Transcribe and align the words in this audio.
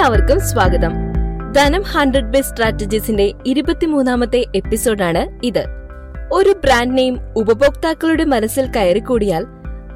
എല്ലാവർക്കും 0.00 0.40
സ്വാഗതം. 0.40 0.92
ധനം 1.52 1.82
ഹൺഡ്രഡ് 1.82 2.24
ബെസ്റ്റ് 2.24 2.50
സ്ട്രാറ്റജീസിന്റെ 2.50 3.32
ഇരുപത്തിമൂന്നാമത്തെ 3.46 4.44
എപ്പിസോഡാണ് 4.54 5.46
ഇത്. 5.46 5.64
ഒരു 6.32 6.54
ബ്രാൻഡ് 6.64 6.96
നെയിം 6.98 7.18
ഉപഭോക്താക്കളുടെ 7.36 8.24
മനസ്സിൽ 8.24 8.66
കയറിക്കൂടിയാൽ 8.76 9.46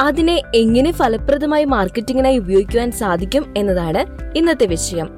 അതിനെ 0.01 0.43
എങ്ങനെ 0.55 0.93
ഫലപ്രദമായി 0.93 1.65
മാർക്കറ്റിംഗിനായി 1.65 2.39
ഉപയോഗിക്കുവാൻ 2.39 2.93
സാധിക്കും 2.93 3.55
എന്നതാണ് 3.57 4.33
ഇന്നത്തെ 4.39 4.67
വിഷയം. 4.67 5.11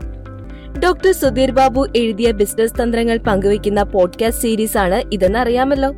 ഡോക്ടർ 0.84 1.12
സുധീർ 1.12 1.50
ബാബു 1.50 1.86
എഴുതിയ 1.96 2.30
ബിസിനസ് 2.30 2.82
തന്ത്രങ്ങൾ 2.82 3.18
പങ്കുവയ്ക്കുന്ന 3.18 3.82
പോഡ്കാസ്റ്റ് 3.82 4.42
സീരീസ് 4.42 4.78
ആണ് 4.78 5.02
ഇതെന്ന് 5.12 5.38
അറിയാമല്ലോ 5.38 5.92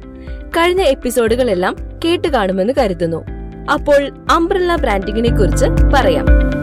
കഴിഞ്ഞ 0.45 0.82
എപ്പിസോഡുകളെല്ലാം 0.82 1.77
കേട്ടു 2.05 2.29
കാണുമെന്ന് 2.29 2.73
കരുതുന്നു. 2.79 3.25
അപ്പോൾ 3.73 4.11
അംബ്രല്ല 4.30 4.77
ബ്രാൻഡിങ്ങിനെ 4.77 5.36
കുറിച്ച് 5.36 5.66
പറയാം. 5.95 6.58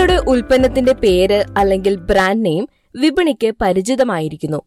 നിങ്ങളുടെ 0.00 0.30
ഉൽപ്പന്നത്തിന്റെ 0.30 0.92
പേര് 0.92 1.44
അല്ലെങ്കിൽ 1.58 1.94
ബ്രാൻഡ് 1.94 2.44
നെയിം 2.44 2.68
വിപണിക്ക് 2.96 3.54
പരിചിതമായിരിക്കുന്നു. 3.60 4.62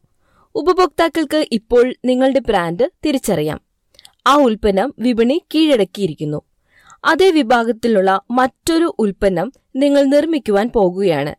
ഉപഭോക്താക്കൾക്ക് 0.56 1.48
ഇപ്പോൾ 1.52 1.94
നിങ്ങളുടെ 2.06 2.40
ബ്രാൻഡ് 2.40 2.90
തിരിച്ചറിയാം. 3.06 3.62
ആ 4.28 4.36
ഉൽപ്പന്നം 4.36 4.94
വിപണി 5.00 5.42
കീഴടക്കിയിരിക്കുന്നു. 5.56 6.42
അതേ 7.06 7.32
വിഭാഗത്തിലുള്ള 7.32 8.22
മറ്റൊരു 8.32 8.96
ഉൽപ്പന്നം 9.00 9.52
നിങ്ങൾ 9.76 10.04
നിർമ്മിക്കുവാൻ 10.04 10.70
പോകുകയാണ്. 10.76 11.36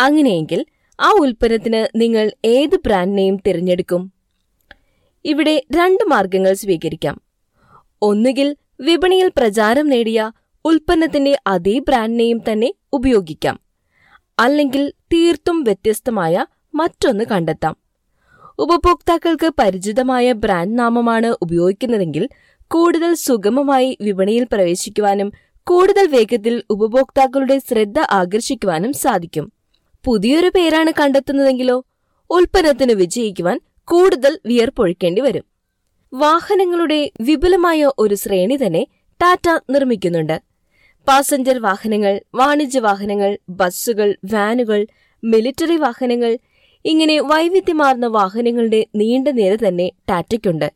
അങ്ങനെയെങ്കിൽ 0.00 0.64
ആ 1.00 1.10
ഉൽപ്പന്നത്തിന് 1.20 2.00
നിങ്ങൾ 2.00 2.32
ഏത് 2.44 2.76
ബ്രാൻഡ് 2.86 3.18
നെയിം 3.18 3.36
തിരഞ്ഞെടുക്കും? 3.46 4.12
ഇവിടെ 5.24 5.62
രണ്ട് 5.76 6.04
മാർഗങ്ങൾ 6.04 6.52
സ്വീകരിക്കാം. 6.52 7.20
ഒന്നുകിൽ 8.02 8.56
വിപണിയിൽ 8.80 9.30
പ്രചാരം 9.36 9.88
നേടിയ 9.88 10.32
ഉൽപ്പന്നത്തിന്റെ 10.64 11.38
അതേ 11.46 11.78
ബ്രാൻഡ് 11.78 12.18
നെയിം 12.18 12.40
തന്നെ 12.52 12.72
ഉപയോഗിക്കാം. 12.92 13.60
അല്ലെങ്കിൽ 14.38 14.92
തീർത്തും 15.12 15.64
വ്യത്യസ്തമായ 15.64 16.46
മറ്റൊന്ന് 16.74 17.24
കണ്ടെത്താം. 17.24 17.76
ഉപഭോക്താക്കൾക്ക് 18.58 19.52
പരിചിതമായ 19.58 20.32
ബ്രാൻഡ് 20.32 20.78
നാമമാണ് 20.78 21.34
ഉപയോഗിക്കുന്നതെങ്കിൽ 21.42 22.28
കൂടുതൽ 22.62 23.14
സുഗമമായി 23.14 23.98
വിപണിയിൽ 24.00 24.46
പ്രവേശിക്കുവാനും 24.52 25.32
കൂടുതൽ 25.66 26.06
വേഗത്തിൽ 26.06 26.62
ഉപഭോക്താക്കളുടെ 26.70 27.58
ശ്രദ്ധ 27.58 27.98
ആകർഷിക്കുവാനും 27.98 28.92
സാധിക്കും. 28.92 29.52
പുതിയൊരു 30.04 30.48
പേരാണ് 30.54 30.92
കണ്ടെത്തുന്നതെങ്കിലോ 31.00 31.84
ഉൽപ്പന്നത്തിന് 32.30 32.92
വിജയിക്കുവാൻ 32.92 33.60
കൂടുതൽ 33.84 34.38
വിയർപ്പൊഴിക്കേണ്ടി 34.46 35.20
വരും. 35.20 35.44
വാഹനങ്ങളുടെ 36.14 37.10
വിപുലമായ 37.20 37.90
ഒരു 37.98 38.14
ശ്രേണി 38.14 38.56
തന്നെ 38.56 38.86
ടാറ്റ 39.22 39.58
നിർമ്മിക്കുന്നുണ്ട്. 39.70 40.47
പാസഞ്ചർ 41.06 41.58
വാഹനങ്ങൾ 41.58 42.20
വാണിജ്യ 42.34 42.80
വാഹനങ്ങൾ 42.80 43.38
ബസ്സുകൾ 43.48 44.16
വാനുകൾ 44.32 44.86
മിലിറ്ററി 45.24 45.76
വാഹനങ്ങൾ 45.76 46.38
ഇങ്ങനെ 46.84 47.20
വൈവിധ്യമാർന്ന 47.20 48.06
വാഹനങ്ങളുടെ 48.06 48.86
നീണ്ട 48.94 49.28
നിര 49.28 49.54
തന്നെ 49.56 49.92
ടാറ്റയ്ക്കുണ്ട്. 50.10 50.72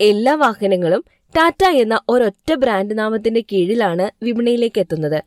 എല്ലാ 0.00 0.34
വാഹനങ്ങളും 0.34 1.04
ടാറ്റ 1.36 1.64
എന്ന 1.64 2.00
ഒരൊറ്റ 2.08 2.54
ബ്രാൻഡ് 2.54 2.98
നാമത്തിന്റെ 2.98 3.40
കീഴിലാണ് 3.52 4.10
വിപണിയിലേക്ക് 4.22 4.78
എത്തുന്നത്. 4.78 5.24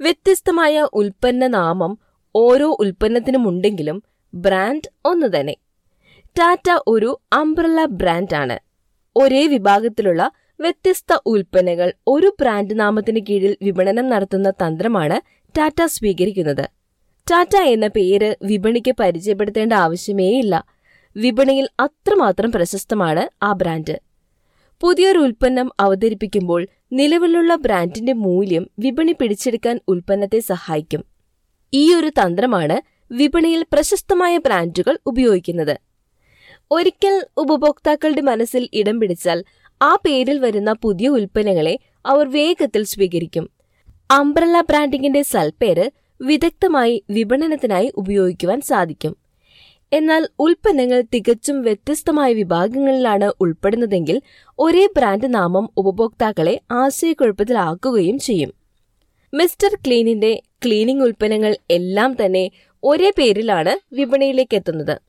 വ്യത്യസ്തമായ 0.00 0.88
ഉൽപ്പന്ന 0.92 1.46
നാമം 1.46 1.98
ഓരോ 2.34 2.76
ഉൽപ്പന്നത്തിനുമുണ്ടെങ്കിലും 2.80 4.02
ബ്രാൻഡ് 4.34 4.88
ഒന്നു 5.04 5.26
തന്നെ. 5.26 5.56
ടാറ്റ 6.38 6.68
ഒരു 6.86 7.20
അംബ്രല്ല 7.32 7.84
ബ്രാൻഡാണ്. 7.84 8.58
ഒരേ 9.16 9.46
വിഭാഗത്തിലുള്ള 9.46 10.30
വ്യത്യസ്ത 10.60 11.18
ഉൽപ്പന്നങ്ങൾ 11.26 11.92
ഒരു 12.06 12.36
ബ്രാൻഡ് 12.40 12.80
നാമത്തിന് 12.80 13.20
കീഴിൽ 13.28 13.56
വിപണനം 13.62 14.08
നടത്തുന്ന 14.08 14.50
തന്ത്രമാണ് 14.50 15.20
ടാറ്റ 15.58 15.84
സ്വീകരിക്കുന്നത്. 15.84 16.68
ടാറ്റ 17.30 17.56
എന്ന 17.56 17.86
പേര് 17.88 18.36
വിപണിക്ക് 18.42 18.94
പരിചയപ്പെടുത്തേണ്ട 19.00 19.72
ആവശ്യമേയില്ല. 19.72 20.64
വിപണിയിൽ 21.16 21.68
അത്രമാത്രം 21.80 22.52
പ്രശസ്തമാണ് 22.52 23.44
ആ 23.44 23.52
ബ്രാൻഡ് 23.52 24.00
പുതിയൊരു 24.80 25.18
ഉൽപ്പന്നം 25.18 25.70
അവതരിപ്പിക്കുമ്പോൾ 25.80 26.66
നിലവിലുള്ള 26.92 27.54
ബ്രാൻഡിന്റെ 27.54 28.12
മൂല്യം 28.12 28.70
വിപണി 28.78 29.12
പിടിച്ചെടുക്കാൻ 29.12 29.80
ഉൽപ്പന്നത്തെ 29.88 30.38
സഹായിക്കും. 30.38 31.04
ഈ 31.72 31.94
ഒരു 31.94 32.08
തന്ത്രമാണ് 32.08 32.76
വിപണിയിൽ 33.14 33.66
പ്രശസ്തമായ 33.72 34.36
ബ്രാൻഡുകൾ 34.36 34.98
ഉപയോഗിക്കുന്നത്. 35.06 35.76
ഒരിക്കൽ 36.70 37.26
ഉപഭോക്താക്കളുടെ 37.36 38.20
മനസ്സിൽ 38.20 38.68
ഇടം 38.72 39.00
പിടിച്ചാൽ 39.00 39.44
ആ 39.82 39.94
പേരിൽ 39.94 40.38
വരുന്ന 40.38 40.72
പുതിയ 40.72 41.08
ഉൽപ്പന്നങ്ങളെ 41.08 41.78
അവർ 42.06 42.32
വേഗത്തിൽ 42.32 42.84
സ്വീകരിക്കും. 42.84 43.50
അംബ്രല്ല 44.10 44.60
ബ്രാൻഡിങ്ങിന്റെ 44.60 45.22
സൽപ്പേര് 45.22 45.90
വിദഗ്ധമായി 46.20 47.04
വിപണനത്തിനായി 47.10 47.92
ഉപയോഗിക്കുവാൻ 47.94 48.60
സാധിക്കും. 48.60 49.16
എന്നാൽ 49.92 50.28
ഉൽപ്പന്നങ്ങൾ 50.38 51.02
തികച്ചും 51.14 51.62
വ്യത്യസ്തമായ 51.62 52.32
വിഭാഗങ്ങളിലാണ് 52.32 53.32
ഉൾപ്പെടുന്നതെങ്കിൽ 53.40 54.22
ഒരേ 54.58 54.88
ബ്രാൻഡ് 54.96 55.34
നാമം 55.34 55.70
ഉപഭോക്താക്കളെ 55.76 56.60
ആശയക്കുഴപ്പത്തിലാക്കുകയും 56.70 58.18
ചെയ്യും. 58.18 58.54
മിസ്റ്റർ 59.34 59.74
ക്ലീനിന്റെ 59.74 60.42
ക്ലീനിംഗ് 60.66 61.04
ഉൽപ്പന്നങ്ങൾ 61.04 61.56
എല്ലാം 61.70 62.16
തന്നെ 62.24 62.50
ഒരേ 62.84 63.12
പേരിലാണ് 63.18 63.94
വിപണിയിലേക്ക് 63.94 64.54
എത്തുന്നത്. 64.54 65.00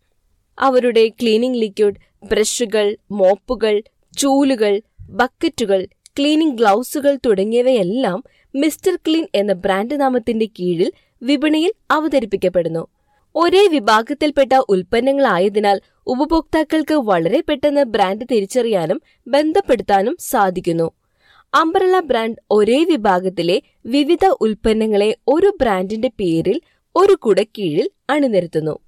അവരുടെ 0.60 1.08
ക്ലീനിംഗ് 1.08 1.58
ലിക്വിഡ് 1.58 1.96
ബ്രഷുകൾ 2.24 2.98
മോപ്പുകൾ 3.12 3.82
ചൂലുകൾ 4.18 4.82
ബക്കറ്റുകൾ 5.10 5.88
ക്ലീനിംഗ് 6.20 6.58
ഗ്ലൗസുകൾ 6.58 7.20
തുടങ്ങിയവയെല്ലാം 7.26 8.24
മിസ്റ്റർ 8.56 8.96
ക്ലീൻ 8.96 9.28
എന്ന 9.36 9.54
ബ്രാൻഡ് 9.54 10.02
നാമത്തിന്റെ 10.02 10.46
കീഴിൽ 10.46 10.92
വിപണിയിൽ 11.24 11.74
അവതരിപ്പിക്കപ്പെടുന്നു. 11.92 12.88
ഒരേ 13.36 13.68
വിഭാഗത്തിൽപ്പെട്ട 13.68 14.54
ഉൽപ്പന്നങ്ങളായതിനാൽ 14.70 15.82
ഉപഭോക്താക്കൾക്ക് 16.08 16.94
വളരെ 16.94 17.44
പെട്ടെന്ന് 17.50 17.84
ബ്രാൻഡ് 17.84 18.26
തിരിച്ചറിയാനും 18.32 19.02
ബന്ധപ്പെടുത്താനും 19.28 20.18
സാധിക്കുന്നു. 20.20 20.92
അംബ്രല 21.54 22.00
ബ്രാൻഡ് 22.00 22.36
ഒരേ 22.52 22.84
വിഭാഗത്തിലെ 22.84 23.62
വിവിധ 23.86 24.26
ഉൽപ്പന്നങ്ങളെ 24.42 25.16
ഒരു 25.28 25.58
ബ്രാൻഡിന്റെ 25.62 26.08
പേരിൽ 26.08 26.62
ഒരു 26.96 27.14
കുടക്കീഴിൽ 27.14 27.90
അണിനിരത്തുന്നു. 28.10 28.85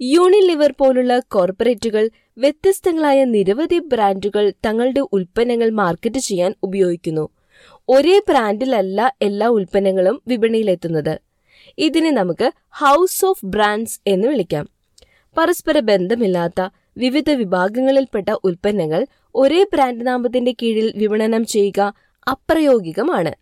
യൂണിലിവർ 0.00 0.74
പോലുള്ള 0.78 1.18
കോർപ്പറേറ്റുകൾ 1.18 2.10
വ്യത്യസ്തങ്ങളായ 2.38 3.24
നിരവധി 3.24 3.78
ബ്രാൻഡുകൾ 3.78 4.52
തങ്ങളുടെ 4.66 5.00
ഉൽപ്പന്നങ്ങൾ 5.12 5.70
മാർക്കറ്റ് 5.70 6.18
ചെയ്യാൻ 6.18 6.54
ഉപയോഗിക്കുന്നു. 6.62 7.28
ഒരേ 7.88 8.18
ബ്രാൻഡിലല്ല 8.28 9.16
എല്ലാ 9.22 9.46
ഉൽപ്പന്നങ്ങളും 9.46 10.22
വിപണിയിലെത്തുന്നത്. 10.28 11.20
ഇതിനെ 11.78 12.10
നമുക്ക് 12.10 12.52
ഹൗസ് 12.70 13.24
ഓഫ് 13.24 13.46
ബ്രാൻഡ്സ് 13.46 14.00
എന്ന് 14.06 14.28
വിളിക്കാം. 14.28 14.68
പരസ്പര 15.38 15.80
ബന്ധമില്ലാത്ത 15.80 16.68
വിവിധ 16.96 17.30
വിഭാഗങ്ങളിൽപ്പെട്ട 17.30 18.28
ഉൽപ്പന്നങ്ങൾ 18.44 19.06
ഒരേ 19.34 19.66
ബ്രാൻഡ് 19.72 20.06
നാമത്തിന്റെ 20.06 20.54
കീഴിൽ 20.62 20.92
വിപണനം 20.96 21.46
ചെയ്യുക 21.46 21.94
അപ്രയോഗികമാണ്. 22.30 23.34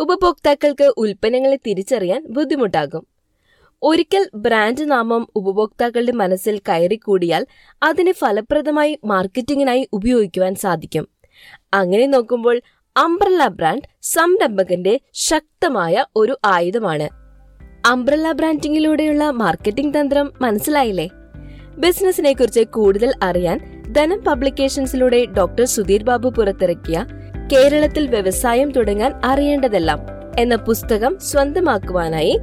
ഉപഭോക്താക്കൾക്ക് 0.00 0.92
ഉൽപ്പന്നങ്ങളെ 0.96 1.58
തിരിച്ചറിയാൻ 1.66 2.26
ബുദ്ധിമുട്ടാകും. 2.30 3.15
ഒരിക്കൽ 3.82 4.30
ബ്രാൻഡ് 4.34 4.90
നാമം 4.90 5.26
ഉപഭോക്താക്കളുടെ 5.36 6.12
മനസ്സിൽ 6.12 6.60
കയറിക്കൂടിയാൽ 6.68 7.46
അതിനെ 7.82 8.12
ഫലപ്രദമായി 8.12 8.98
മാർക്കറ്റിംഗിനായി 9.04 9.88
ഉപയോഗിക്കുവാൻ 9.92 10.54
സാധിക്കും. 10.54 11.08
അങ്ങനെ 11.74 12.06
നോക്കുമ്പോൾ 12.06 12.60
അംബ്രല്ല 12.96 13.48
ബ്രാൻഡ് 13.48 13.82
സംരംഭകന്റെ 14.02 15.00
ശക്തമായ 15.12 16.04
ഒരു 16.16 16.38
ആയുധമാണ്. 16.44 17.08
അംബ്രല്ല 17.86 18.32
ബ്രാൻഡിങ്ങിലൂടെയുള്ള 18.32 19.30
മാർക്കറ്റിംഗ് 19.30 20.00
തന്ത്രം 20.00 20.32
മനസ്സിലായില്ലേ? 20.40 21.08
ബിസിനസിനെ 21.78 22.32
കുറിച്ച് 22.32 22.60
കൂടുതൽ 22.60 23.12
അറിയാൻ 23.22 23.84
ധനം 23.92 24.24
പബ്ലിക്കേഷൻസിലൂടെ 24.24 25.24
ഡോക്ടർ 25.24 25.64
സുധീർ 25.64 26.02
ബാബു 26.02 26.28
പുറത്തിറക്കിയ 26.28 27.06
കേരളത്തിൽ 27.52 28.06
വ്യവസായം 28.06 28.72
തുടങ്ങാൻ 28.72 29.12
അറിയേണ്ടതെല്ലാം 29.24 29.98
എന്ന 30.38 30.56
പുസ്തകം 30.56 31.18
സ്വന്തമാക്കുവാനായി 31.22 32.38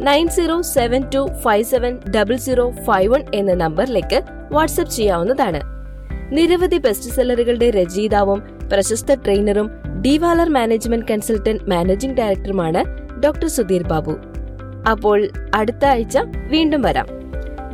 nine 0.00 0.28
zero 0.28 0.62
seven 0.62 1.02
two 1.14 1.28
five 1.42 1.64
seven 1.64 1.98
double 2.16 2.36
zero 2.36 2.70
five 2.70 3.14
one 3.14 3.22
എന്ന 3.34 3.54
നമ്പറിലേക്ക് 3.54 4.22
വാട്സ്ആപ്പ് 4.52 4.92
ചെയ്യാവുന്നതാണ്. 4.92 5.60
നിരവധി 6.32 6.78
ബെസ്റ്റ് 6.78 7.14
സെല്ലറുകളുടെ 7.14 7.70
രചയിതാവും 7.70 8.42
പ്രശസ്ത 8.72 9.14
ട്രെയിനറും 9.14 9.70
ഡിവാലർ 10.06 10.48
മാനേജ്മെന്റ് 10.48 11.06
കൺസൾട്ടന്റ് 11.10 11.70
മാനേജിംഗ് 11.70 12.16
ഡയറക്ടറുമാണ് 12.16 12.84
ഡോക്ടർ 13.20 13.46
സുധീർ 13.48 13.82
ബാബു. 13.82 14.16
അപ്പോൾ 14.90 15.28
അടുത്ത 15.54 15.84
ആഴ്ച 15.84 16.18
വീണ്ടും 16.48 16.82
വരാം. 16.82 17.06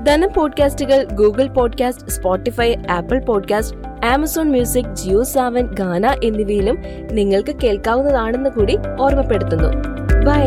ധനം 0.05 0.29
പോഡ്കാസ്റ്റുകൾ 0.37 1.07
Google 1.13 1.47
podcast 1.47 2.09
Spotify 2.09 2.75
Apple 2.91 3.21
podcast 3.21 4.07
Amazon 4.07 4.51
music 4.51 4.95
Jio 4.95 5.23
Saavn 5.23 5.67
Gaana 5.75 6.07
എന്നിവയിലും 6.25 6.79
നിങ്ങൾക്ക് 7.13 7.57
കേൾക്കാവുന്നതാണെന്ന് 7.57 8.51
കൂടി 8.51 8.79
ഓർമ്മപ്പെടുത്തുന്നു. 9.01 9.69
ബൈ. 10.25 10.45